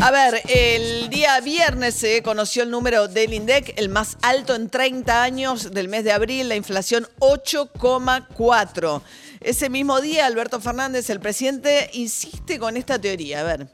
A 0.00 0.10
ver, 0.10 0.40
el 0.48 1.10
día 1.10 1.40
viernes 1.40 1.94
se 1.94 2.22
conoció 2.22 2.62
el 2.62 2.70
número 2.70 3.08
del 3.08 3.34
INDEC, 3.34 3.74
el 3.76 3.88
más 3.88 4.16
alto 4.22 4.54
en 4.54 4.70
30 4.70 5.22
años 5.22 5.72
del 5.72 5.88
mes 5.88 6.04
de 6.04 6.12
abril, 6.12 6.48
la 6.48 6.56
inflación 6.56 7.06
8,4. 7.18 9.02
Ese 9.40 9.68
mismo 9.70 10.00
día, 10.00 10.26
Alberto 10.26 10.60
Fernández, 10.60 11.10
el 11.10 11.20
presidente, 11.20 11.90
insiste 11.94 12.58
con 12.58 12.76
esta 12.76 13.00
teoría. 13.00 13.40
A 13.40 13.44
ver. 13.44 13.66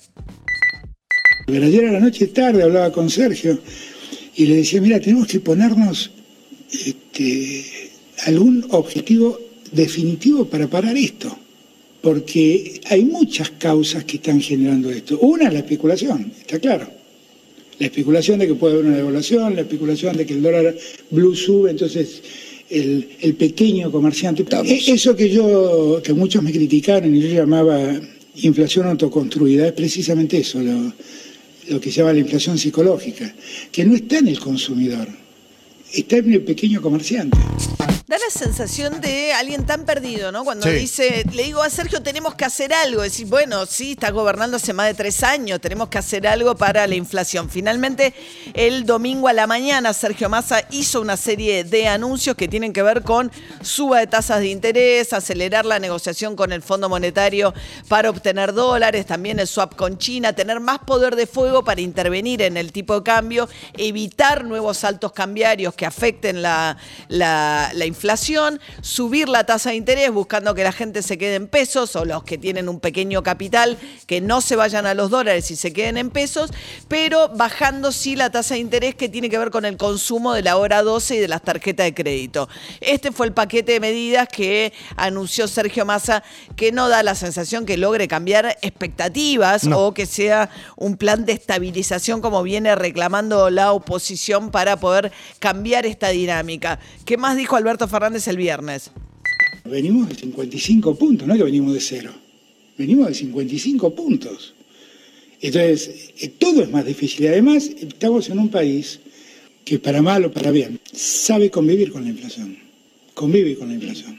Ayer 1.47 1.89
a 1.89 1.93
la 1.93 2.01
noche 2.01 2.27
tarde 2.29 2.63
hablaba 2.63 2.91
con 2.91 3.11
Sergio 3.11 3.61
y 4.35 4.47
le 4.47 4.57
decía, 4.57 4.81
mira, 4.81 4.99
tenemos 5.01 5.29
que 5.29 5.41
ponernos 5.41 6.11
este, 6.73 7.93
algún 8.27 8.67
objetivo 8.71 9.39
definitivo 9.71 10.47
para 10.47 10.67
parar 10.69 10.97
esto 10.97 11.39
porque 12.05 12.83
hay 12.91 13.03
muchas 13.07 13.49
causas 13.53 14.05
que 14.05 14.19
están 14.19 14.39
generando 14.39 14.91
esto. 14.91 15.19
Una 15.21 15.47
es 15.47 15.55
la 15.55 15.61
especulación, 15.61 16.31
está 16.39 16.59
claro. 16.59 16.87
La 17.79 17.87
especulación 17.87 18.39
de 18.39 18.47
que 18.47 18.55
puede 18.55 18.75
haber 18.75 18.87
una 18.87 18.97
devaluación, 18.99 19.57
la 19.57 19.63
especulación 19.63 20.15
de 20.15 20.27
que 20.27 20.35
el 20.35 20.43
dólar 20.43 20.77
blue 21.11 21.35
sube, 21.35 21.71
entonces 21.71 22.23
el, 22.69 23.35
pequeño 23.39 23.91
comerciante. 23.91 24.45
E-, 24.67 24.93
eso 24.93 25.17
que 25.17 25.31
yo, 25.31 26.03
que 26.05 26.13
muchos 26.13 26.43
me 26.43 26.53
criticaron 26.53 27.17
y 27.17 27.23
yo 27.23 27.29
llamaba 27.29 27.81
inflación 28.37 28.87
autoconstruida, 28.87 29.69
es 29.69 29.73
precisamente 29.73 30.37
eso, 30.37 30.61
lo, 30.61 30.93
lo 31.71 31.81
que 31.81 31.91
se 31.91 32.01
llama 32.01 32.13
la 32.13 32.19
inflación 32.19 32.59
psicológica, 32.59 33.35
que 33.73 33.83
no 33.83 33.95
está 33.95 34.19
en 34.19 34.29
el 34.29 34.39
consumidor, 34.39 35.09
está 35.91 36.19
en 36.19 36.35
el 36.35 36.43
pequeño 36.43 36.83
comerciante. 36.83 37.39
Da 38.15 38.21
la 38.21 38.31
sensación 38.31 39.01
de 39.01 39.33
alguien 39.33 39.67
tan 39.67 39.85
perdido, 39.85 40.31
¿no? 40.31 40.45
Cuando 40.45 40.71
dice, 40.71 41.25
le 41.33 41.43
digo 41.43 41.61
a 41.61 41.69
Sergio, 41.69 42.01
tenemos 42.01 42.37
que 42.37 42.45
hacer 42.45 42.73
algo. 42.73 43.03
Decir, 43.03 43.27
bueno, 43.27 43.67
sí, 43.67 43.93
está 43.93 44.13
gobernando 44.13 44.57
hace 44.57 44.73
más 44.73 44.87
de 44.87 44.95
tres 44.95 45.25
años, 45.25 45.61
tenemos 45.61 45.89
que 45.89 45.99
hacer 45.99 46.25
algo 46.29 46.55
para 46.55 46.87
la 46.87 46.95
inflación. 46.95 47.51
Finalmente, 47.51 48.15
el 48.55 48.87
domingo 48.87 49.27
a 49.27 49.33
la 49.33 49.49
mañana, 49.49 49.93
Sergio 49.93 50.29
Massa 50.29 50.65
hizo 50.71 51.01
una 51.01 51.17
serie 51.17 51.65
de 51.65 51.89
anuncios 51.89 52.37
que 52.37 52.47
tienen 52.47 52.73
que 52.73 52.85
ver 52.85 53.03
con 53.03 53.33
suba 53.63 53.99
de 53.99 54.07
tasas 54.07 54.39
de 54.39 54.47
interés, 54.47 55.13
acelerar 55.13 55.67
la 55.67 55.81
negociación 55.81 56.37
con 56.37 56.53
el 56.53 56.63
Fondo 56.63 56.89
Monetario 56.89 57.53
para 57.89 58.11
obtener 58.11 58.53
dólares, 58.53 59.07
también 59.07 59.41
el 59.41 59.49
swap 59.49 59.75
con 59.75 59.99
China, 59.99 60.35
tener 60.35 60.61
más 60.61 60.79
poder 60.79 61.17
de 61.17 61.27
fuego 61.27 61.65
para 61.65 61.81
intervenir 61.81 62.43
en 62.43 62.59
el 62.59 62.71
tipo 62.71 62.95
de 62.95 63.03
cambio, 63.03 63.49
evitar 63.77 64.45
nuevos 64.45 64.79
saltos 64.79 65.11
cambiarios 65.11 65.75
que 65.75 65.85
afecten 65.85 66.43
la, 66.43 66.77
la, 67.09 67.73
la 67.75 67.85
inflación, 67.85 68.04
subir 68.81 69.29
la 69.29 69.45
tasa 69.45 69.71
de 69.71 69.77
interés 69.77 70.11
buscando 70.11 70.55
que 70.55 70.63
la 70.63 70.73
gente 70.73 71.03
se 71.03 71.19
quede 71.19 71.35
en 71.35 71.49
pesos 71.49 71.97
o 71.97 72.05
los 72.05 72.23
que 72.23 72.39
tienen 72.39 72.69
un 72.69 72.79
pequeño 72.81 73.23
capital 73.23 73.77
que 74.07 74.21
no 74.21 74.41
se 74.41 74.57
vayan 74.57 74.87
a 74.87 74.95
los 74.95 75.11
dólares 75.11 75.51
y 75.51 75.57
se 75.57 75.73
queden 75.73 75.97
en 75.97 76.11
pesos, 76.11 76.51
pero 76.89 77.29
bajando 77.29 77.93
sí 77.93 78.17
la 78.17 78.31
tasa 78.31 78.55
de 78.55 78.61
interés 78.61 78.95
que 78.95 79.09
tiene 79.09 79.29
que 79.29 79.39
ver 79.39 79.51
con 79.51 79.65
el 79.65 79.77
consumo 79.77 80.33
de 80.35 80.43
la 80.43 80.57
hora 80.57 80.83
12 80.83 81.17
y 81.17 81.19
de 81.19 81.29
las 81.29 81.43
tarjetas 81.43 81.87
de 81.87 81.95
crédito. 81.95 82.49
Este 82.81 83.11
fue 83.11 83.27
el 83.27 83.33
paquete 83.33 83.73
de 83.73 83.81
medidas 83.81 84.29
que 84.29 84.73
anunció 84.97 85.49
Sergio 85.49 85.85
Massa 85.85 86.23
que 86.57 86.73
no 86.73 86.89
da 86.89 87.03
la 87.03 87.15
sensación 87.15 87.67
que 87.67 87.77
logre 87.77 88.07
cambiar 88.09 88.59
expectativas 88.63 89.67
o 89.73 89.95
que 89.95 90.07
sea 90.07 90.51
un 90.77 90.97
plan 90.97 91.25
de 91.25 91.33
estabilización 91.33 92.21
como 92.21 92.43
viene 92.43 92.75
reclamando 92.75 93.51
la 93.51 93.73
oposición 93.73 94.51
para 94.51 94.77
poder 94.77 95.13
cambiar 95.39 95.87
esta 95.87 96.09
dinámica. 96.09 96.79
¿Qué 97.05 97.17
más 97.17 97.37
dijo 97.37 97.57
Alberto 97.57 97.89
Fernández 97.89 97.94
el 98.27 98.37
viernes. 98.37 98.91
Venimos 99.65 100.09
de 100.09 100.17
55 100.17 100.97
puntos, 100.97 101.29
no 101.29 101.35
es 101.35 101.39
que 101.39 101.45
venimos 101.45 101.73
de 101.73 101.81
cero. 101.81 102.11
Venimos 102.77 103.07
de 103.07 103.15
55 103.15 103.95
puntos. 103.95 104.53
Entonces, 105.41 106.11
eh, 106.19 106.29
todo 106.29 106.65
es 106.65 106.71
más 106.71 106.85
difícil. 106.85 107.25
Y 107.25 107.29
además, 107.29 107.67
estamos 107.67 108.29
en 108.31 108.41
un 108.41 108.49
país 108.49 108.99
que 109.65 109.79
para 109.79 110.03
mal 110.03 110.25
o 110.25 110.33
para 110.33 110.51
bien 110.51 110.81
sabe 110.93 111.51
convivir 111.51 111.93
con 111.93 112.03
la 112.03 112.11
inflación. 112.11 112.59
Convive 113.15 113.57
con 113.57 113.69
la 113.69 113.75
inflación. 113.75 114.19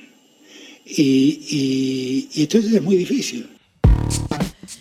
Y, 0.86 2.30
entonces 2.34 2.72
es 2.72 2.81
muy 2.81 2.96
difícil. 2.96 3.50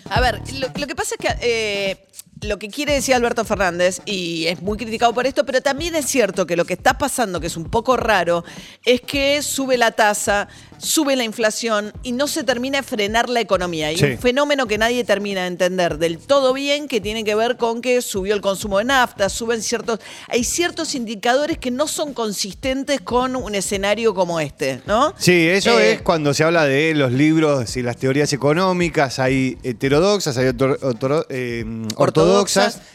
A 0.04 0.20
ver, 0.20 0.40
lo, 0.78 0.86
que 0.86 0.94
pasa 0.94 1.16
es 1.18 1.26
que 1.26 1.34
eh, 1.42 1.96
lo 2.44 2.58
que 2.58 2.68
quiere 2.68 2.94
decir 2.94 3.14
Alberto 3.14 3.44
Fernández, 3.44 4.00
y 4.06 4.46
es 4.46 4.62
muy 4.62 4.78
criticado 4.78 5.12
por 5.12 5.26
esto, 5.26 5.44
pero 5.44 5.60
también 5.60 5.94
es 5.94 6.06
cierto 6.06 6.46
que 6.46 6.56
lo 6.56 6.64
que 6.64 6.74
está 6.74 6.98
pasando, 6.98 7.40
que 7.40 7.46
es 7.48 7.56
un 7.56 7.64
poco 7.64 7.96
raro, 7.96 8.44
es 8.84 9.00
que 9.00 9.42
sube 9.42 9.76
la 9.76 9.90
tasa, 9.92 10.48
sube 10.78 11.16
la 11.16 11.24
inflación 11.24 11.92
y 12.02 12.12
no 12.12 12.28
se 12.28 12.44
termina 12.44 12.78
de 12.78 12.84
frenar 12.84 13.28
la 13.28 13.40
economía. 13.40 13.92
Y 13.92 14.02
un 14.02 14.18
fenómeno 14.18 14.66
que 14.66 14.78
nadie 14.78 15.04
termina 15.04 15.42
de 15.42 15.48
entender 15.48 15.98
del 15.98 16.18
todo 16.18 16.52
bien, 16.52 16.88
que 16.88 17.00
tiene 17.00 17.24
que 17.24 17.34
ver 17.34 17.56
con 17.56 17.80
que 17.80 18.02
subió 18.02 18.34
el 18.34 18.40
consumo 18.40 18.78
de 18.78 18.84
nafta, 18.84 19.28
suben 19.28 19.62
ciertos. 19.62 20.00
Hay 20.28 20.44
ciertos 20.44 20.94
indicadores 20.94 21.58
que 21.58 21.70
no 21.70 21.88
son 21.88 22.14
consistentes 22.14 23.00
con 23.00 23.36
un 23.36 23.54
escenario 23.54 24.14
como 24.14 24.40
este, 24.40 24.80
¿no? 24.86 25.14
Sí, 25.18 25.48
eso 25.48 25.78
eh, 25.78 25.92
es 25.92 26.02
cuando 26.02 26.34
se 26.34 26.44
habla 26.44 26.66
de 26.66 26.94
los 26.94 27.12
libros 27.12 27.76
y 27.76 27.82
las 27.82 27.96
teorías 27.96 28.32
económicas, 28.32 29.18
hay 29.18 29.58
heterodoxas, 29.62 30.36
hay 30.36 30.46
eh, 30.46 31.64
ortodoxas, 31.96 32.33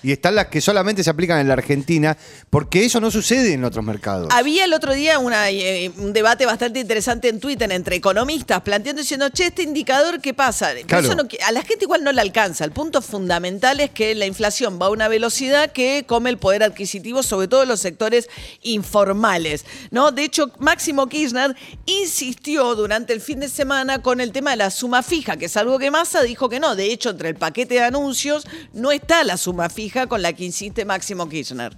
y 0.04 0.12
están 0.12 0.36
las 0.36 0.48
que 0.48 0.62
solamente 0.62 1.04
se 1.04 1.10
aplican 1.10 1.40
en 1.40 1.48
la 1.48 1.54
Argentina, 1.54 2.18
porque 2.50 2.86
eso 2.86 3.00
no 3.00 3.12
sucede 3.12 3.54
en 3.54 3.64
otros 3.64 3.84
mercados. 3.84 4.30
Había 4.32 4.66
el 4.66 4.74
otro 4.74 4.94
día 4.94 5.20
eh, 5.50 5.92
un 5.98 6.14
debate 6.14 6.46
bastante 6.46 6.80
interesante 6.80 7.30
en 7.30 7.40
Twitter 7.40 7.72
entre 7.72 7.96
economistas 7.96 8.62
planteando 8.62 9.02
diciendo, 9.02 9.30
che, 9.30 9.48
este 9.48 9.64
indicador, 9.64 10.22
¿qué 10.22 10.34
pasa? 10.34 10.70
a 10.70 11.52
la 11.52 11.62
gente 11.64 11.86
igual 11.86 12.04
no 12.04 12.12
le 12.12 12.22
alcanza. 12.22 12.66
El 12.66 12.72
punto 12.72 13.02
fundamental 13.02 13.80
es 13.80 13.90
que 13.92 14.16
la 14.16 14.26
inflación 14.26 14.80
va 14.82 14.88
a 14.88 14.90
una 14.90 15.08
velocidad 15.08 15.72
que 15.72 16.06
come 16.08 16.30
el 16.30 16.38
poder 16.38 16.64
adquisitivo, 16.64 17.24
sobre 17.24 17.48
todo 17.48 17.64
en 17.64 17.70
los 17.70 17.80
sectores 17.80 18.30
informales. 18.62 19.66
¿no? 19.92 20.12
De 20.12 20.24
hecho, 20.24 20.52
Máximo 20.60 21.08
Kirchner 21.08 21.56
insistió 21.86 22.76
durante 22.76 23.14
el 23.14 23.22
fin 23.22 23.40
de 23.40 23.50
semana 23.50 24.02
con 24.02 24.22
el 24.22 24.32
tema 24.32 24.52
de 24.52 24.58
la 24.58 24.72
suma 24.72 25.04
fija, 25.04 25.38
que 25.38 25.46
es 25.46 25.58
algo 25.58 25.80
que 25.80 25.92
Massa 25.92 26.22
dijo 26.24 26.50
que 26.50 26.60
no. 26.60 26.76
De 26.76 26.92
hecho, 26.92 27.10
entre 27.10 27.30
el 27.30 27.36
paquete 27.36 27.76
de 27.76 27.82
anuncios 27.82 28.48
no 28.74 28.92
está 28.92 29.19
la 29.24 29.38
suma 29.38 29.69
fija 29.69 30.07
con 30.07 30.22
la 30.22 30.34
que 30.34 30.46
insiste 30.46 30.85
Máximo 30.85 31.28
Kirchner. 31.28 31.74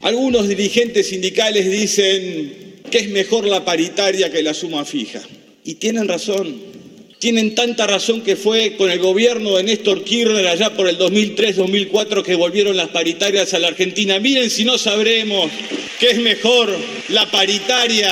Algunos 0.00 0.48
dirigentes 0.48 1.08
sindicales 1.08 1.70
dicen 1.70 2.80
que 2.90 2.98
es 2.98 3.08
mejor 3.10 3.46
la 3.46 3.64
paritaria 3.64 4.30
que 4.30 4.42
la 4.42 4.54
suma 4.54 4.84
fija. 4.84 5.20
Y 5.64 5.74
tienen 5.74 6.08
razón. 6.08 6.70
Tienen 7.18 7.54
tanta 7.54 7.86
razón 7.86 8.22
que 8.22 8.34
fue 8.34 8.76
con 8.76 8.90
el 8.90 8.98
gobierno 8.98 9.56
de 9.56 9.62
Néstor 9.62 10.04
Kirchner 10.04 10.46
allá 10.46 10.74
por 10.74 10.88
el 10.88 10.98
2003-2004 10.98 12.22
que 12.22 12.34
volvieron 12.34 12.76
las 12.76 12.88
paritarias 12.88 13.52
a 13.52 13.58
la 13.58 13.68
Argentina. 13.68 14.18
Miren 14.18 14.48
si 14.48 14.64
no 14.64 14.78
sabremos 14.78 15.50
que 15.98 16.12
es 16.12 16.18
mejor 16.18 16.74
la 17.08 17.30
paritaria 17.30 18.10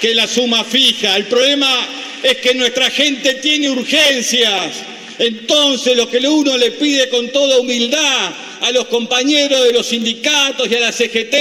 que 0.00 0.14
la 0.14 0.26
suma 0.26 0.64
fija. 0.64 1.16
El 1.16 1.24
problema 1.24 1.88
es 2.22 2.36
que 2.36 2.54
nuestra 2.54 2.90
gente 2.90 3.34
tiene 3.36 3.70
urgencias. 3.70 4.91
Entonces 5.18 5.96
lo 5.96 6.08
que 6.08 6.18
uno 6.18 6.56
le 6.56 6.72
pide 6.72 7.08
con 7.08 7.30
toda 7.30 7.58
humildad 7.58 8.32
a 8.60 8.70
los 8.70 8.86
compañeros 8.86 9.64
de 9.64 9.72
los 9.72 9.86
sindicatos 9.86 10.68
y 10.70 10.74
a 10.76 10.80
la 10.80 10.92
CGT 10.92 11.34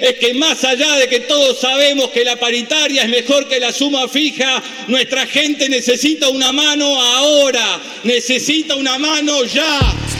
es 0.00 0.14
que 0.18 0.34
más 0.34 0.64
allá 0.64 0.96
de 0.96 1.08
que 1.08 1.20
todos 1.20 1.60
sabemos 1.60 2.10
que 2.10 2.24
la 2.24 2.36
paritaria 2.36 3.02
es 3.02 3.08
mejor 3.08 3.48
que 3.48 3.60
la 3.60 3.72
suma 3.72 4.08
fija, 4.08 4.62
nuestra 4.88 5.26
gente 5.26 5.68
necesita 5.68 6.28
una 6.28 6.52
mano 6.52 7.00
ahora, 7.00 7.80
necesita 8.02 8.74
una 8.74 8.98
mano 8.98 9.44
ya. 9.44 10.13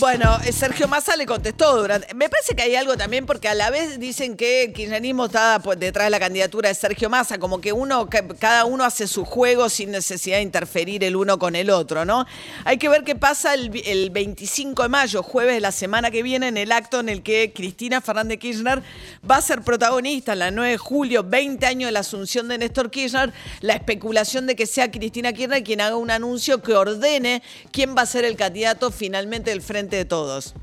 Bueno, 0.00 0.40
eh, 0.44 0.50
Sergio 0.50 0.88
Massa 0.88 1.14
le 1.14 1.24
contestó 1.24 1.76
durante. 1.76 2.12
Me 2.14 2.28
parece 2.28 2.56
que 2.56 2.62
hay 2.64 2.74
algo 2.74 2.96
también, 2.96 3.26
porque 3.26 3.46
a 3.46 3.54
la 3.54 3.70
vez 3.70 4.00
dicen 4.00 4.36
que 4.36 4.64
el 4.64 4.72
kirchnerismo 4.72 5.26
está 5.26 5.60
pues, 5.62 5.78
detrás 5.78 6.06
de 6.06 6.10
la 6.10 6.18
candidatura 6.18 6.68
de 6.68 6.74
Sergio 6.74 7.08
Massa, 7.08 7.38
como 7.38 7.60
que 7.60 7.72
uno, 7.72 8.08
cada 8.40 8.64
uno 8.64 8.82
hace 8.82 9.06
su 9.06 9.24
juego 9.24 9.68
sin 9.68 9.92
necesidad 9.92 10.38
de 10.38 10.42
interferir 10.42 11.04
el 11.04 11.14
uno 11.14 11.38
con 11.38 11.54
el 11.54 11.70
otro, 11.70 12.04
¿no? 12.04 12.26
Hay 12.64 12.76
que 12.78 12.88
ver 12.88 13.04
qué 13.04 13.14
pasa 13.14 13.54
el, 13.54 13.70
25 13.70 14.82
de 14.82 14.88
mayo, 14.88 15.22
jueves 15.22 15.54
de 15.54 15.60
la 15.60 15.70
semana 15.70 16.10
que 16.10 16.24
viene, 16.24 16.48
en 16.48 16.56
el 16.56 16.72
acto 16.72 16.98
en 16.98 17.08
el 17.08 17.22
que 17.22 17.52
Cristina 17.54 18.00
Fernández 18.00 18.40
Kirchner 18.40 18.82
va 19.30 19.36
a 19.36 19.42
ser 19.42 19.62
protagonista, 19.62 20.32
en 20.32 20.40
la 20.40 20.50
9 20.50 20.72
de 20.72 20.78
julio, 20.78 21.22
20 21.22 21.64
años 21.66 21.86
de 21.86 21.92
la 21.92 22.00
asunción 22.00 22.48
de 22.48 22.58
Néstor 22.58 22.90
Kirchner, 22.90 23.32
la 23.60 23.74
especulación 23.74 24.48
de 24.48 24.56
que 24.56 24.66
sea 24.66 24.90
Cristina 24.90 25.32
Kirchner 25.32 25.62
quien 25.62 25.80
haga 25.80 25.94
un 25.94 26.10
anuncio 26.10 26.62
que 26.62 26.74
ordene 26.74 27.44
quién 27.70 27.94
va 27.96 28.02
a 28.02 28.06
ser 28.06 28.24
el 28.24 28.34
candidato 28.34 28.90
finalmente 28.90 29.50
del 29.50 29.62
frente 29.62 29.84
de 29.94 30.04
todos. 30.04 30.54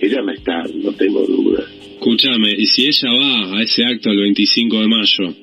Ella 0.00 0.22
me 0.22 0.34
está, 0.34 0.62
no 0.74 0.92
tengo 0.92 1.24
dudas, 1.26 1.64
Escúchame, 1.96 2.52
y 2.56 2.66
si 2.66 2.86
ella 2.86 3.10
va 3.10 3.58
a 3.58 3.62
ese 3.62 3.84
acto 3.84 4.10
el 4.10 4.18
25 4.18 4.80
de 4.80 4.86
mayo 4.86 5.34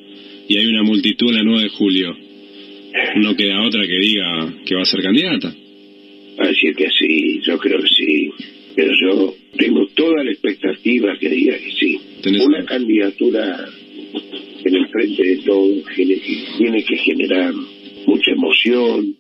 y 0.48 0.58
hay 0.58 0.66
una 0.68 0.84
multitud 0.84 1.36
el 1.36 1.44
9 1.44 1.64
de 1.64 1.70
julio, 1.70 2.16
no 3.18 3.36
queda 3.36 3.66
otra 3.66 3.86
que 3.86 4.00
diga 4.00 4.54
que 4.66 4.76
va 4.76 4.84
a 4.84 4.86
ser 4.86 5.02
candidata. 5.02 5.54
Va 6.40 6.46
a 6.46 6.48
decir 6.48 6.74
que 6.76 6.88
sí, 6.98 7.42
yo 7.42 7.58
creo 7.58 7.82
que 7.82 7.88
sí. 7.90 8.32
Pero 8.76 8.94
yo 8.94 9.36
tengo 9.58 9.88
toda 9.96 10.24
la 10.24 10.32
expectativa 10.32 11.18
que 11.20 11.30
diga 11.30 11.58
que 11.58 11.72
sí. 11.72 12.00
Una 12.46 12.64
candidatura 12.66 13.68
en 14.64 14.76
el 14.76 14.88
frente 14.88 15.24
de 15.24 15.38
todos 15.38 15.84
tiene 16.58 16.84
que 16.84 16.98
generar 16.98 17.54
mucha 18.06 18.32
emoción, 18.32 19.16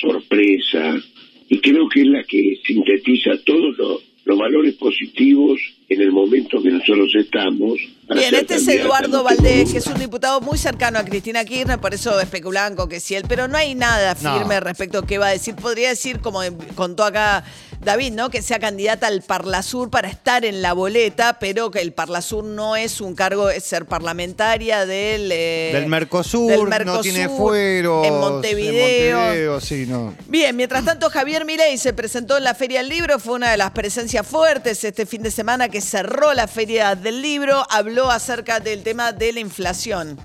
sorpresa, 0.00 1.02
y 1.48 1.58
creo 1.58 1.88
que 1.88 2.00
es 2.00 2.06
la 2.06 2.22
que 2.24 2.58
sintetiza 2.64 3.36
todos 3.44 3.76
los, 3.78 4.02
valores 4.38 4.74
positivos 4.74 5.60
en 5.88 6.00
el 6.00 6.10
momento 6.10 6.60
que 6.60 6.70
nosotros 6.70 7.14
estamos. 7.14 7.78
Bien, 8.08 8.34
este 8.34 8.56
es 8.56 8.68
Eduardo 8.68 9.22
Valdés, 9.22 9.72
que 9.72 9.78
es 9.78 9.86
un 9.86 9.98
diputado 9.98 10.40
muy 10.40 10.58
cercano 10.58 10.98
a 10.98 11.04
Cristina 11.04 11.44
Kirchner, 11.44 11.78
por 11.80 11.94
eso 11.94 12.18
especulaban 12.20 12.76
con 12.76 12.88
que 12.88 13.00
sí 13.00 13.14
él, 13.14 13.24
pero 13.28 13.48
no 13.48 13.56
hay 13.56 13.74
nada 13.74 14.14
firme 14.14 14.60
respecto 14.60 14.98
a 14.98 15.06
qué 15.06 15.18
va 15.18 15.28
a 15.28 15.30
decir. 15.30 15.54
Podría 15.54 15.88
decir, 15.88 16.20
como 16.20 16.40
contó 16.74 17.04
acá 17.04 17.44
David, 17.80 18.12
¿no? 18.12 18.30
Que 18.30 18.42
sea 18.42 18.58
candidata 18.58 19.06
al 19.06 19.22
Parlasur 19.22 19.90
para 19.90 20.08
estar 20.08 20.44
en 20.44 20.62
la 20.62 20.72
boleta, 20.72 21.38
pero 21.40 21.70
que 21.70 21.80
el 21.80 21.92
Parlasur 21.92 22.44
no 22.44 22.76
es 22.76 23.00
un 23.00 23.14
cargo, 23.14 23.50
es 23.50 23.64
ser 23.64 23.86
parlamentaria 23.86 24.86
del, 24.86 25.30
eh, 25.32 25.70
del, 25.72 25.86
Mercosur, 25.86 26.84
no 26.84 27.00
tiene 27.00 27.28
fuero. 27.28 28.04
En 28.04 28.14
Montevideo. 28.14 29.18
En 29.18 29.24
Montevideo 29.24 29.60
sí, 29.60 29.86
no. 29.86 30.14
Bien, 30.28 30.54
mientras 30.54 30.84
tanto, 30.84 31.10
Javier 31.10 31.44
Milei 31.44 31.76
se 31.78 31.92
presentó 31.92 32.36
en 32.38 32.44
la 32.44 32.54
Feria 32.54 32.78
del 32.80 32.88
Libro, 32.88 33.18
fue 33.18 33.34
una 33.34 33.50
de 33.50 33.56
las 33.56 33.72
presencias 33.72 34.26
fuertes 34.26 34.82
este 34.84 35.06
fin 35.06 35.22
de 35.22 35.30
semana 35.30 35.68
que 35.68 35.75
cerró 35.80 36.34
la 36.34 36.46
Feria 36.46 36.94
del 36.94 37.22
Libro, 37.22 37.62
habló 37.70 38.10
acerca 38.10 38.60
del 38.60 38.82
tema 38.82 39.12
de 39.12 39.32
la 39.32 39.40
inflación. 39.40 40.16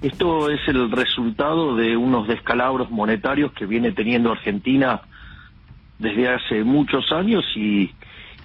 Esto 0.00 0.48
es 0.48 0.60
el 0.68 0.90
resultado 0.92 1.74
de 1.74 1.96
unos 1.96 2.28
descalabros 2.28 2.88
monetarios 2.90 3.52
que 3.52 3.66
viene 3.66 3.90
teniendo 3.90 4.30
Argentina 4.30 5.02
desde 5.98 6.28
hace 6.28 6.62
muchos 6.62 7.10
años 7.10 7.44
y, 7.56 7.90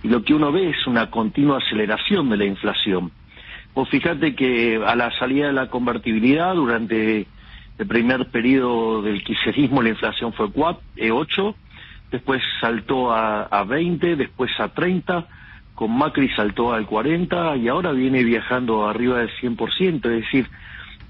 lo 0.03 0.21
que 0.23 0.33
uno 0.33 0.51
ve 0.51 0.69
es 0.69 0.85
una 0.85 1.09
continua 1.09 1.59
aceleración 1.59 2.29
de 2.29 2.35
la 2.35 2.43
inflación. 2.43 3.11
Vos 3.73 3.87
fíjate 3.87 4.35
que 4.35 4.81
a 4.85 4.97
la 4.97 5.17
salida 5.17 5.47
de 5.47 5.53
la 5.53 5.69
convertibilidad 5.69 6.53
durante 6.55 7.25
el 7.77 7.87
primer 7.87 8.29
periodo 8.29 9.01
del 9.01 9.23
quiserismo 9.23 9.81
la 9.81 9.89
inflación 9.89 10.33
fue 10.33 10.51
4, 10.51 10.81
8, 11.09 11.49
eh, 11.49 11.53
después 12.11 12.41
saltó 12.59 13.13
a, 13.13 13.43
a 13.43 13.63
20, 13.63 14.17
después 14.17 14.51
a 14.59 14.73
30, 14.73 15.25
con 15.75 15.97
Macri 15.97 16.29
saltó 16.29 16.73
al 16.73 16.85
40 16.85 17.57
y 17.57 17.67
ahora 17.67 17.91
viene 17.91 18.23
viajando 18.23 18.87
arriba 18.87 19.19
del 19.19 19.31
100%, 19.31 19.95
es 19.95 20.21
decir, 20.21 20.47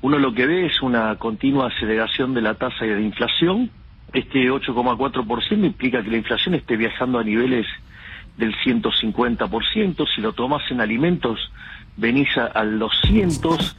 uno 0.02 0.20
lo 0.20 0.34
que 0.34 0.46
ve 0.46 0.66
es 0.66 0.82
una 0.82 1.16
continua 1.18 1.68
aceleración 1.68 2.34
de 2.34 2.42
la 2.42 2.56
tasa 2.56 2.86
de 2.86 3.02
inflación 3.02 3.70
este 4.14 4.52
8,4% 4.52 5.66
implica 5.66 6.04
que 6.04 6.12
la 6.12 6.18
inflación 6.18 6.54
esté 6.54 6.78
viajando 6.78 7.18
a 7.18 7.24
niveles 7.24 7.66
del 8.38 8.56
150%. 8.56 10.08
Si 10.16 10.22
lo 10.22 10.34
tomas 10.34 10.62
en 10.70 10.82
alimentos, 10.82 11.52
venís 11.98 12.30
a, 12.38 12.64
los 12.64 12.92
cientos. 13.02 13.76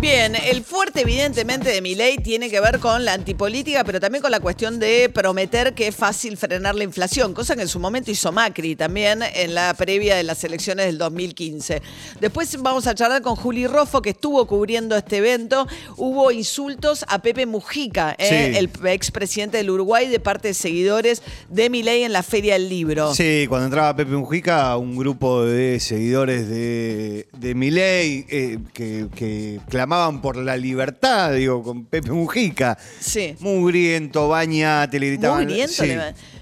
Bien, 0.00 0.36
el 0.36 0.62
fuerte 0.62 1.00
evidentemente 1.00 1.70
de 1.70 1.80
mi 1.80 1.96
ley 1.96 2.18
tiene 2.18 2.48
que 2.48 2.60
ver 2.60 2.78
con 2.78 3.04
la 3.04 3.14
antipolítica, 3.14 3.82
pero 3.82 3.98
también 3.98 4.22
con 4.22 4.30
la 4.30 4.38
cuestión 4.38 4.78
de 4.78 5.10
prometer 5.12 5.74
que 5.74 5.88
es 5.88 5.96
fácil 5.96 6.36
frenar 6.36 6.76
la 6.76 6.84
inflación, 6.84 7.34
cosa 7.34 7.56
que 7.56 7.62
en 7.62 7.68
su 7.68 7.80
momento 7.80 8.10
hizo 8.12 8.30
Macri 8.30 8.76
también 8.76 9.22
en 9.22 9.54
la 9.54 9.74
previa 9.74 10.14
de 10.14 10.22
las 10.22 10.44
elecciones 10.44 10.86
del 10.86 10.98
2015. 10.98 11.82
Después 12.20 12.56
vamos 12.62 12.86
a 12.86 12.94
charlar 12.94 13.22
con 13.22 13.34
Juli 13.34 13.66
Roffo, 13.66 14.00
que 14.00 14.10
estuvo 14.10 14.46
cubriendo 14.46 14.96
este 14.96 15.16
evento. 15.16 15.66
Hubo 15.96 16.30
insultos 16.30 17.04
a 17.08 17.20
Pepe 17.20 17.46
Mujica, 17.46 18.14
¿eh? 18.18 18.56
el 18.56 18.70
expresidente 18.86 19.56
del 19.56 19.70
Uruguay, 19.70 20.06
de 20.08 20.20
parte 20.20 20.48
de 20.48 20.54
seguidores 20.54 21.22
de 21.48 21.70
mi 21.70 21.82
ley 21.82 22.04
en 22.04 22.12
la 22.12 22.22
Feria 22.22 22.52
del 22.52 22.68
Libro. 22.68 23.14
Sí, 23.14 23.46
cuando 23.48 23.66
entraba 23.66 23.96
Pepe 23.96 24.12
Mujica, 24.12 24.76
un 24.76 24.96
grupo 24.96 25.44
de 25.44 25.80
seguidores 25.80 26.48
de, 26.48 27.26
de 27.36 28.24
eh, 28.30 28.58
que, 28.72 29.60
clamaban 29.68 30.20
por 30.20 30.36
la 30.36 30.56
libertad, 30.56 31.32
digo, 31.32 31.62
con 31.62 31.84
Pepe 31.86 32.10
Mujica. 32.10 32.76
Sí. 33.00 33.36
Mugriento, 33.40 34.28
bañate, 34.28 34.98
le 34.98 35.08
gritaban. 35.08 35.44
Mugriento, 35.44 35.84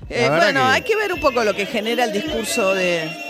eh, 0.08 0.28
bueno, 0.28 0.64
hay 0.64 0.82
que 0.82 0.94
ver 0.94 1.12
un 1.12 1.20
poco 1.20 1.43
lo 1.43 1.55
que 1.55 1.67
genera 1.67 2.05
el 2.05 2.12
discurso 2.12 2.75
de 2.75 3.25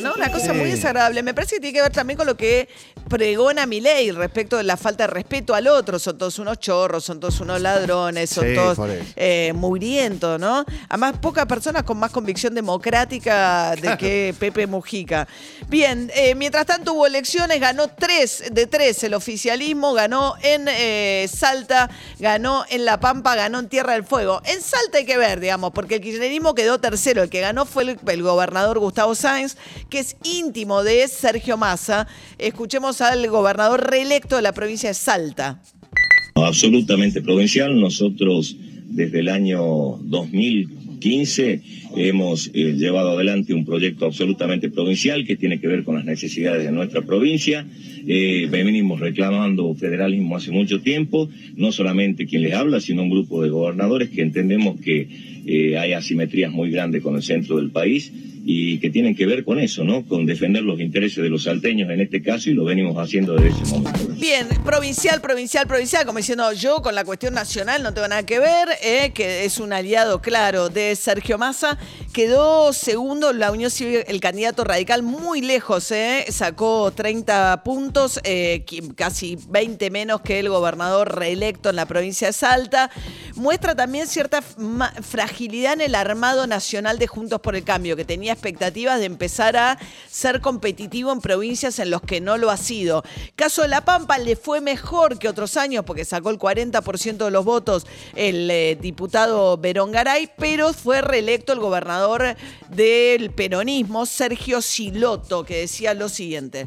¿no? 0.00 0.14
Una 0.14 0.30
cosa 0.30 0.52
muy 0.52 0.70
desagradable. 0.70 1.22
Me 1.22 1.34
parece 1.34 1.56
que 1.56 1.60
tiene 1.60 1.74
que 1.74 1.82
ver 1.82 1.92
también 1.92 2.16
con 2.16 2.26
lo 2.26 2.36
que 2.36 2.68
pregona 3.08 3.66
mi 3.66 3.80
ley 3.80 4.10
respecto 4.10 4.56
de 4.56 4.62
la 4.62 4.76
falta 4.76 5.04
de 5.04 5.08
respeto 5.08 5.54
al 5.54 5.66
otro. 5.66 5.98
Son 5.98 6.16
todos 6.16 6.38
unos 6.38 6.58
chorros, 6.58 7.04
son 7.04 7.20
todos 7.20 7.40
unos 7.40 7.60
ladrones, 7.60 8.30
son 8.30 8.54
todos 8.54 8.78
eh, 9.16 9.52
mugrientos, 9.54 10.38
¿no? 10.38 10.64
Además, 10.88 11.14
pocas 11.20 11.46
personas 11.46 11.82
con 11.82 11.98
más 11.98 12.10
convicción 12.10 12.54
democrática 12.54 13.74
de 13.76 13.96
que 13.96 14.34
Pepe 14.38 14.66
Mujica. 14.66 15.26
Bien, 15.68 16.10
eh, 16.14 16.34
mientras 16.34 16.66
tanto 16.66 16.94
hubo 16.94 17.06
elecciones, 17.06 17.60
ganó 17.60 17.88
tres 17.88 18.44
de 18.52 18.66
tres 18.66 19.02
el 19.04 19.14
oficialismo, 19.14 19.94
ganó 19.94 20.34
en 20.42 20.66
eh, 20.68 21.28
Salta, 21.32 21.90
ganó 22.18 22.64
en 22.68 22.84
La 22.84 23.00
Pampa, 23.00 23.34
ganó 23.34 23.58
en 23.58 23.68
Tierra 23.68 23.94
del 23.94 24.04
Fuego. 24.04 24.40
En 24.44 24.60
Salta 24.60 24.98
hay 24.98 25.06
que 25.06 25.16
ver, 25.16 25.40
digamos, 25.40 25.72
porque 25.72 25.96
el 25.96 26.00
kirchnerismo 26.00 26.54
quedó 26.54 26.78
tercero. 26.78 27.22
El 27.22 27.30
que 27.30 27.40
ganó 27.40 27.64
fue 27.64 27.96
el 28.06 28.22
gobernador 28.22 28.78
Gustavo 28.78 29.14
Sáenz 29.14 29.47
que 29.88 30.00
es 30.00 30.16
íntimo 30.24 30.82
de 30.82 31.06
Sergio 31.08 31.56
Massa. 31.56 32.06
Escuchemos 32.38 33.00
al 33.00 33.28
gobernador 33.28 33.88
reelecto 33.88 34.36
de 34.36 34.42
la 34.42 34.52
provincia 34.52 34.90
de 34.90 34.94
Salta. 34.94 35.62
Absolutamente 36.34 37.22
provincial. 37.22 37.78
Nosotros 37.80 38.56
desde 38.88 39.20
el 39.20 39.28
año 39.28 39.98
2015 40.02 41.62
hemos 41.96 42.50
eh, 42.54 42.74
llevado 42.76 43.12
adelante 43.12 43.54
un 43.54 43.64
proyecto 43.64 44.06
absolutamente 44.06 44.70
provincial 44.70 45.24
que 45.24 45.36
tiene 45.36 45.60
que 45.60 45.68
ver 45.68 45.84
con 45.84 45.96
las 45.96 46.04
necesidades 46.04 46.64
de 46.64 46.72
nuestra 46.72 47.02
provincia. 47.02 47.66
Eh, 48.06 48.48
venimos 48.50 49.00
reclamando 49.00 49.74
federalismo 49.74 50.36
hace 50.36 50.50
mucho 50.50 50.80
tiempo, 50.80 51.28
no 51.56 51.72
solamente 51.72 52.26
quien 52.26 52.42
les 52.42 52.54
habla, 52.54 52.80
sino 52.80 53.02
un 53.02 53.10
grupo 53.10 53.42
de 53.42 53.50
gobernadores 53.50 54.10
que 54.10 54.22
entendemos 54.22 54.80
que 54.80 55.08
eh, 55.46 55.78
hay 55.78 55.92
asimetrías 55.92 56.52
muy 56.52 56.70
grandes 56.70 57.02
con 57.02 57.16
el 57.16 57.22
centro 57.22 57.56
del 57.56 57.70
país 57.70 58.12
y 58.50 58.78
que 58.78 58.88
tienen 58.88 59.14
que 59.14 59.26
ver 59.26 59.44
con 59.44 59.60
eso, 59.60 59.84
¿no? 59.84 60.06
Con 60.06 60.24
defender 60.24 60.62
los 60.62 60.80
intereses 60.80 61.22
de 61.22 61.28
los 61.28 61.42
salteños 61.42 61.90
en 61.90 62.00
este 62.00 62.22
caso 62.22 62.48
y 62.48 62.54
lo 62.54 62.64
venimos 62.64 62.96
haciendo 62.96 63.34
desde 63.34 63.50
ese 63.50 63.74
momento. 63.74 64.08
Bien, 64.18 64.48
provincial, 64.64 65.20
provincial, 65.20 65.66
provincial, 65.66 66.06
como 66.06 66.16
diciendo 66.16 66.50
yo 66.54 66.80
con 66.80 66.94
la 66.94 67.04
cuestión 67.04 67.34
nacional 67.34 67.82
no 67.82 67.92
tengo 67.92 68.08
nada 68.08 68.24
que 68.24 68.38
ver, 68.38 68.70
eh, 68.82 69.10
que 69.12 69.44
es 69.44 69.58
un 69.58 69.74
aliado 69.74 70.22
claro 70.22 70.70
de 70.70 70.96
Sergio 70.96 71.36
Massa. 71.36 71.76
Quedó 72.14 72.72
segundo 72.72 73.34
la 73.34 73.52
Unión 73.52 73.70
Civil, 73.70 74.02
el 74.06 74.18
candidato 74.18 74.64
radical 74.64 75.02
muy 75.02 75.42
lejos, 75.42 75.90
eh, 75.90 76.24
sacó 76.30 76.90
30 76.90 77.62
puntos, 77.64 78.18
eh, 78.24 78.64
casi 78.96 79.36
20 79.50 79.90
menos 79.90 80.22
que 80.22 80.38
el 80.38 80.48
gobernador 80.48 81.18
reelecto 81.18 81.68
en 81.68 81.76
la 81.76 81.84
provincia 81.84 82.28
de 82.28 82.32
Salta. 82.32 82.90
Muestra 83.38 83.74
también 83.74 84.06
cierta 84.06 84.42
fragilidad 84.42 85.74
en 85.74 85.80
el 85.80 85.94
armado 85.94 86.46
nacional 86.46 86.98
de 86.98 87.06
Juntos 87.06 87.40
por 87.40 87.54
el 87.54 87.64
Cambio, 87.64 87.96
que 87.96 88.04
tenía 88.04 88.32
expectativas 88.32 88.98
de 88.98 89.06
empezar 89.06 89.56
a 89.56 89.78
ser 90.10 90.40
competitivo 90.40 91.12
en 91.12 91.20
provincias 91.20 91.78
en 91.78 91.90
los 91.90 92.02
que 92.02 92.20
no 92.20 92.36
lo 92.36 92.50
ha 92.50 92.56
sido. 92.56 93.04
Caso 93.36 93.62
de 93.62 93.68
La 93.68 93.84
Pampa 93.84 94.18
le 94.18 94.34
fue 94.34 94.60
mejor 94.60 95.18
que 95.18 95.28
otros 95.28 95.56
años 95.56 95.84
porque 95.84 96.04
sacó 96.04 96.30
el 96.30 96.38
40% 96.38 97.24
de 97.24 97.30
los 97.30 97.44
votos 97.44 97.86
el 98.16 98.50
eh, 98.50 98.76
diputado 98.80 99.56
Verón 99.56 99.92
Garay, 99.92 100.30
pero 100.36 100.72
fue 100.72 101.00
reelecto 101.00 101.52
el 101.52 101.60
gobernador 101.60 102.36
del 102.70 103.30
peronismo, 103.30 104.06
Sergio 104.06 104.60
Siloto, 104.60 105.44
que 105.44 105.60
decía 105.60 105.94
lo 105.94 106.08
siguiente. 106.08 106.66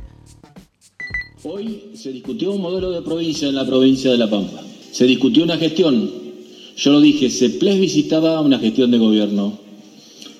Hoy 1.44 1.92
se 1.96 2.12
discutió 2.12 2.52
un 2.52 2.62
modelo 2.62 2.92
de 2.92 3.02
provincia 3.02 3.48
en 3.48 3.56
la 3.56 3.66
provincia 3.66 4.12
de 4.12 4.18
La 4.18 4.30
Pampa. 4.30 4.62
Se 4.92 5.06
discutió 5.06 5.44
una 5.44 5.58
gestión. 5.58 6.31
Yo 6.78 6.92
lo 6.92 7.02
dije, 7.02 7.30
se 7.30 7.50
plebiscitaba 7.50 8.42
una 8.42 8.60
gestión 8.60 8.92
de 8.92 8.98
gobierno. 8.98 9.58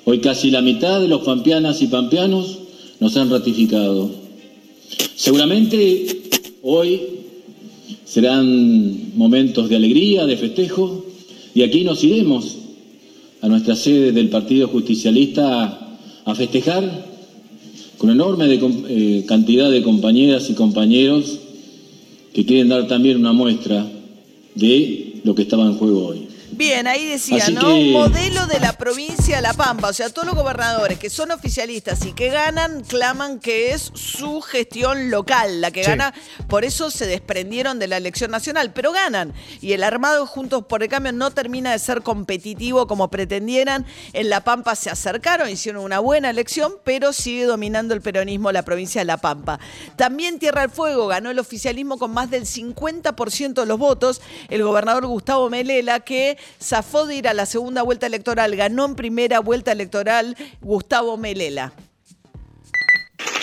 Hoy 0.06 0.20
casi 0.20 0.50
la 0.50 0.62
mitad 0.62 1.00
de 1.00 1.08
los 1.08 1.22
pampeanas 1.22 1.82
y 1.82 1.88
pampeanos 1.88 2.60
nos 3.00 3.16
han 3.18 3.30
ratificado. 3.30 4.10
Seguramente 5.16 6.22
hoy 6.64 7.00
serán 8.06 9.16
momentos 9.16 9.70
de 9.70 9.76
alegría, 9.76 10.26
de 10.26 10.38
festejo, 10.38 11.06
y 11.54 11.64
aquí 11.64 11.84
nos 11.84 12.04
iremos 12.04 12.58
a 13.42 13.48
nuestra 13.48 13.76
sede 13.76 14.12
del 14.12 14.30
Partido 14.30 14.68
Justicialista 14.68 15.98
a, 16.26 16.36
festejar 16.36 17.06
con 17.98 18.10
enorme 18.10 18.60
eh, 18.90 19.26
cantidad 19.28 19.70
de 19.70 19.82
compañeras 19.82 20.50
y 20.50 20.54
compañeros 20.54 21.40
que 22.34 22.46
quieren 22.46 22.70
dar 22.70 22.88
también 22.88 23.18
una 23.18 23.34
muestra 23.34 23.86
de 24.56 25.11
lo 25.24 25.36
que 25.36 25.44
estaba 25.44 25.66
en 25.66 25.74
juego 25.74 26.08
hoy. 26.08 26.28
Bien, 26.54 26.86
ahí 26.86 27.08
decía, 27.08 27.50
¿no? 27.50 27.76
Un 27.76 27.94
modelo 27.94 28.46
de 28.46 28.60
la 28.60 28.74
provincia 28.74 29.38
de 29.38 29.42
La 29.42 29.54
Pampa. 29.54 29.88
O 29.88 29.94
sea, 29.94 30.10
todos 30.10 30.28
los 30.28 30.36
gobernadores 30.36 31.00
que 31.00 31.10
son 31.10 31.32
oficialistas 31.32 32.06
y 32.06 32.12
que 32.12 32.30
ganan, 32.30 32.84
claman 32.84 33.40
que 33.40 33.72
es 33.72 33.92
su 33.94 34.42
gestión 34.42 35.10
local, 35.10 35.62
la 35.62 35.72
que 35.72 35.82
gana. 35.84 36.14
Por 36.48 36.66
eso 36.66 36.92
se 36.92 37.08
desprendieron 37.08 37.80
de 37.80 37.88
la 37.88 37.98
elección 37.98 38.32
nacional, 38.32 38.74
pero 38.74 38.92
ganan. 38.92 39.34
Y 39.62 39.72
el 39.74 39.84
armado 39.84 40.28
Juntos 40.28 40.66
por 40.66 40.84
el 40.84 40.90
Cambio 40.90 41.14
no 41.14 41.32
termina 41.32 41.72
de 41.72 41.80
ser 41.80 42.02
competitivo 42.02 42.86
como 42.86 43.10
pretendieran. 43.10 43.86
En 44.12 44.30
La 44.30 44.44
Pampa 44.44 44.76
se 44.76 44.90
acercaron, 44.90 45.50
hicieron 45.50 45.84
una 45.84 46.00
buena 46.00 46.30
elección, 46.30 46.74
pero 46.84 47.14
sigue 47.14 47.46
dominando 47.46 47.94
el 47.94 48.02
peronismo 48.02 48.52
la 48.52 48.64
provincia 48.64 49.00
de 49.02 49.06
La 49.06 49.18
Pampa. 49.18 49.60
También 49.96 50.38
Tierra 50.38 50.62
del 50.62 50.70
Fuego 50.70 51.08
ganó 51.08 51.32
el 51.32 51.40
oficialismo 51.40 51.98
con 51.98 52.12
más 52.12 52.30
del 52.30 52.46
50% 52.46 53.54
de 53.54 53.66
los 53.66 53.80
votos. 53.80 54.22
El 54.50 54.64
gobernador 54.64 55.06
Gustavo 55.06 55.50
Melela, 55.50 56.02
que 56.02 56.38
zafó 56.62 57.06
de 57.06 57.16
ir 57.16 57.28
a 57.28 57.34
la 57.34 57.46
segunda 57.46 57.84
vuelta 57.84 58.06
electoral, 58.08 58.56
ganó 58.56 58.86
en 58.86 58.96
primera 58.96 59.40
vuelta 59.40 59.72
electoral 59.72 60.36
Gustavo 60.62 61.18
Melela. 61.18 61.74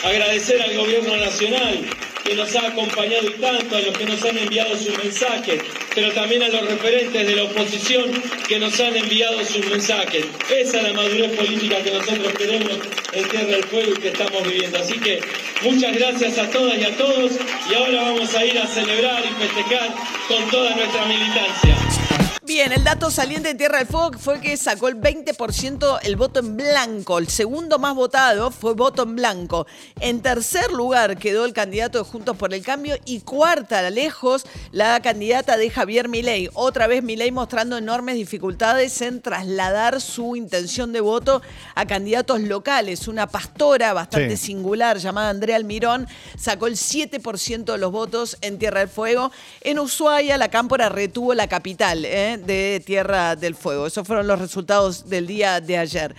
Agradecer 0.04 0.62
al 0.62 0.76
gobierno 0.76 1.16
nacional 1.16 1.84
que 2.28 2.34
nos 2.34 2.54
ha 2.56 2.66
acompañado 2.66 3.26
y 3.26 3.40
tanto, 3.40 3.76
a 3.76 3.80
los 3.80 3.96
que 3.96 4.04
nos 4.04 4.22
han 4.22 4.36
enviado 4.36 4.76
sus 4.76 4.96
mensajes, 4.98 5.62
pero 5.94 6.12
también 6.12 6.42
a 6.42 6.48
los 6.48 6.66
referentes 6.66 7.26
de 7.26 7.34
la 7.34 7.44
oposición 7.44 8.04
que 8.46 8.58
nos 8.58 8.78
han 8.80 8.94
enviado 8.96 9.42
sus 9.44 9.66
mensajes. 9.66 10.26
Esa 10.50 10.76
es 10.76 10.82
la 10.82 10.92
madurez 10.92 11.34
política 11.34 11.82
que 11.82 11.90
nosotros 11.90 12.32
queremos 12.34 12.78
en 13.14 13.28
Tierra 13.28 13.46
del 13.46 13.64
Fuego 13.64 13.92
y 13.96 14.00
que 14.00 14.08
estamos 14.08 14.42
viviendo. 14.42 14.78
Así 14.78 14.98
que 15.00 15.20
muchas 15.62 15.96
gracias 15.96 16.36
a 16.36 16.50
todas 16.50 16.76
y 16.76 16.84
a 16.84 16.96
todos 16.98 17.32
y 17.70 17.74
ahora 17.74 18.02
vamos 18.02 18.34
a 18.34 18.44
ir 18.44 18.58
a 18.58 18.66
celebrar 18.66 19.22
y 19.24 19.42
festejar 19.42 19.94
con 20.28 20.50
toda 20.50 20.76
nuestra 20.76 21.06
militancia. 21.06 22.17
Bien, 22.58 22.72
el 22.72 22.82
dato 22.82 23.08
saliente 23.12 23.50
de 23.50 23.54
Tierra 23.54 23.78
del 23.78 23.86
Fuego 23.86 24.18
fue 24.18 24.40
que 24.40 24.56
sacó 24.56 24.88
el 24.88 25.00
20% 25.00 26.00
el 26.02 26.16
voto 26.16 26.40
en 26.40 26.56
blanco. 26.56 27.18
El 27.18 27.28
segundo 27.28 27.78
más 27.78 27.94
votado 27.94 28.50
fue 28.50 28.74
voto 28.74 29.04
en 29.04 29.14
blanco. 29.14 29.68
En 30.00 30.22
tercer 30.22 30.72
lugar 30.72 31.18
quedó 31.18 31.44
el 31.44 31.52
candidato 31.52 31.98
de 31.98 32.04
Juntos 32.10 32.36
por 32.36 32.52
el 32.52 32.64
Cambio 32.64 32.96
y 33.04 33.20
cuarta, 33.20 33.88
lejos, 33.90 34.44
la 34.72 35.00
candidata 35.00 35.56
de 35.56 35.70
Javier 35.70 36.08
Milei. 36.08 36.50
Otra 36.52 36.88
vez 36.88 37.04
Milei 37.04 37.30
mostrando 37.30 37.78
enormes 37.78 38.16
dificultades 38.16 39.00
en 39.02 39.22
trasladar 39.22 40.00
su 40.00 40.34
intención 40.34 40.92
de 40.92 41.00
voto 41.00 41.42
a 41.76 41.86
candidatos 41.86 42.40
locales. 42.40 43.06
Una 43.06 43.28
pastora 43.28 43.92
bastante 43.92 44.36
singular 44.36 44.98
llamada 44.98 45.30
Andrea 45.30 45.54
Almirón 45.54 46.08
sacó 46.36 46.66
el 46.66 46.74
7% 46.74 47.70
de 47.70 47.78
los 47.78 47.92
votos 47.92 48.36
en 48.40 48.58
Tierra 48.58 48.80
del 48.80 48.88
Fuego. 48.88 49.30
En 49.60 49.78
Ushuaia 49.78 50.36
la 50.36 50.48
cámpora 50.48 50.88
retuvo 50.88 51.34
la 51.34 51.46
capital. 51.46 52.04
¿eh? 52.04 52.46
De 52.48 52.82
Tierra 52.84 53.36
del 53.36 53.54
Fuego. 53.54 53.86
Esos 53.86 54.06
fueron 54.06 54.26
los 54.26 54.40
resultados 54.40 55.08
del 55.08 55.26
día 55.26 55.60
de 55.60 55.76
ayer. 55.78 56.16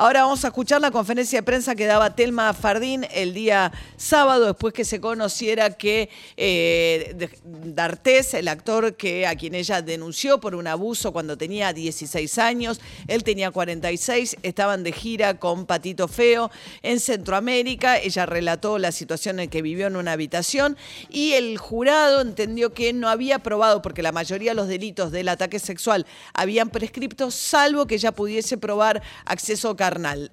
Ahora 0.00 0.22
vamos 0.22 0.44
a 0.44 0.48
escuchar 0.48 0.80
la 0.80 0.92
conferencia 0.92 1.40
de 1.40 1.42
prensa 1.42 1.74
que 1.74 1.84
daba 1.84 2.14
Telma 2.14 2.54
Fardín 2.54 3.04
el 3.10 3.34
día 3.34 3.72
sábado, 3.96 4.46
después 4.46 4.72
que 4.72 4.84
se 4.84 5.00
conociera 5.00 5.70
que 5.70 6.08
eh, 6.36 7.16
D'Artés, 7.42 8.34
el 8.34 8.46
actor 8.46 8.94
que 8.94 9.26
a 9.26 9.34
quien 9.34 9.56
ella 9.56 9.82
denunció 9.82 10.38
por 10.38 10.54
un 10.54 10.68
abuso 10.68 11.12
cuando 11.12 11.36
tenía 11.36 11.72
16 11.72 12.38
años, 12.38 12.80
él 13.08 13.24
tenía 13.24 13.50
46, 13.50 14.36
estaban 14.44 14.84
de 14.84 14.92
gira 14.92 15.40
con 15.40 15.66
Patito 15.66 16.06
Feo 16.06 16.52
en 16.82 17.00
Centroamérica. 17.00 17.98
Ella 17.98 18.24
relató 18.24 18.78
la 18.78 18.92
situación 18.92 19.40
en 19.40 19.50
que 19.50 19.62
vivió 19.62 19.88
en 19.88 19.96
una 19.96 20.12
habitación 20.12 20.76
y 21.08 21.32
el 21.32 21.58
jurado 21.58 22.20
entendió 22.20 22.72
que 22.72 22.92
no 22.92 23.08
había 23.08 23.40
probado, 23.40 23.82
porque 23.82 24.02
la 24.02 24.12
mayoría 24.12 24.52
de 24.52 24.56
los 24.58 24.68
delitos 24.68 25.10
del 25.10 25.28
ataque 25.28 25.58
sexual 25.58 26.06
habían 26.34 26.70
prescripto, 26.70 27.32
salvo 27.32 27.88
que 27.88 27.96
ella 27.96 28.12
pudiese 28.12 28.58
probar 28.58 29.02
acceso 29.24 29.70
a 29.70 29.87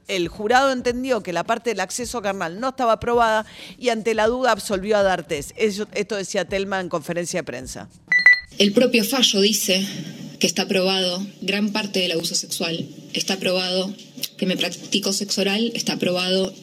El 0.07 0.27
jurado 0.27 0.71
entendió 0.71 1.21
que 1.21 1.33
la 1.33 1.43
parte 1.43 1.69
del 1.69 1.79
acceso 1.79 2.21
carnal 2.21 2.59
no 2.59 2.69
estaba 2.69 2.93
aprobada 2.93 3.45
y 3.77 3.89
ante 3.89 4.13
la 4.13 4.27
duda 4.27 4.51
absolvió 4.51 4.97
a 4.97 5.03
D'Artes. 5.03 5.53
Esto 5.57 6.15
decía 6.15 6.45
Telma 6.45 6.79
en 6.81 6.89
conferencia 6.89 7.39
de 7.39 7.43
prensa. 7.43 7.89
El 8.57 8.71
propio 8.73 9.03
fallo 9.03 9.41
dice 9.41 9.85
que 10.39 10.47
está 10.47 10.63
aprobado 10.63 11.25
gran 11.41 11.71
parte 11.71 11.99
del 11.99 12.11
abuso 12.11 12.35
sexual. 12.35 12.87
Está 13.13 13.35
aprobado 13.35 13.93
que 14.37 14.45
me 14.45 14.57
practicó 14.57 15.13
sexo 15.13 15.41
oral, 15.41 15.71
está 15.75 15.93
aprobado 15.93 16.53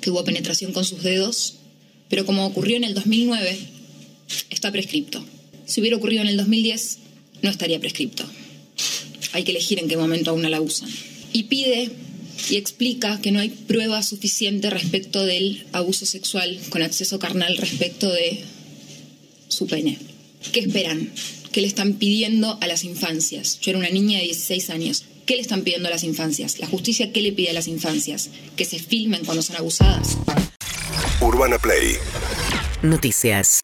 que 0.00 0.10
hubo 0.10 0.24
penetración 0.24 0.72
con 0.72 0.84
sus 0.84 1.02
dedos, 1.02 1.58
pero 2.08 2.26
como 2.26 2.46
ocurrió 2.46 2.76
en 2.76 2.84
el 2.84 2.94
2009, 2.94 3.58
está 4.50 4.70
prescripto. 4.70 5.24
Si 5.66 5.80
hubiera 5.80 5.96
ocurrido 5.96 6.22
en 6.22 6.28
el 6.28 6.36
2010, 6.36 6.98
no 7.42 7.50
estaría 7.50 7.80
prescripto. 7.80 8.24
Hay 9.32 9.44
que 9.44 9.50
elegir 9.50 9.78
en 9.78 9.88
qué 9.88 9.96
momento 9.96 10.30
aún 10.30 10.48
la 10.48 10.56
abusan. 10.56 10.88
Y 11.32 11.44
pide 11.44 11.90
y 12.48 12.56
explica 12.56 13.20
que 13.20 13.32
no 13.32 13.40
hay 13.40 13.48
prueba 13.48 14.02
suficiente 14.02 14.70
respecto 14.70 15.24
del 15.24 15.66
abuso 15.72 16.06
sexual 16.06 16.58
con 16.70 16.82
acceso 16.82 17.18
carnal 17.18 17.56
respecto 17.56 18.10
de 18.10 18.44
su 19.48 19.66
pene. 19.66 19.98
¿Qué 20.52 20.60
esperan? 20.60 21.12
¿Qué 21.52 21.60
le 21.60 21.66
están 21.66 21.94
pidiendo 21.94 22.58
a 22.60 22.66
las 22.66 22.84
infancias? 22.84 23.58
Yo 23.60 23.70
era 23.70 23.78
una 23.78 23.90
niña 23.90 24.18
de 24.18 24.24
16 24.24 24.70
años. 24.70 25.04
¿Qué 25.24 25.34
le 25.34 25.42
están 25.42 25.62
pidiendo 25.62 25.88
a 25.88 25.90
las 25.90 26.04
infancias? 26.04 26.58
¿La 26.58 26.66
justicia 26.66 27.12
qué 27.12 27.20
le 27.20 27.32
pide 27.32 27.50
a 27.50 27.54
las 27.54 27.66
infancias? 27.66 28.30
¿Que 28.56 28.64
se 28.64 28.78
filmen 28.78 29.24
cuando 29.24 29.42
son 29.42 29.56
abusadas? 29.56 30.16
Urbana 31.20 31.58
Play. 31.58 31.96
Noticias. 32.82 33.60